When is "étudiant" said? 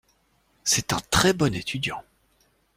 1.53-2.03